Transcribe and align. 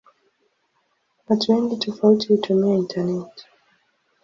Watu 1.27 1.51
wengi 1.51 1.77
tofauti 1.77 2.27
hutumia 2.27 2.75
intaneti. 2.75 3.45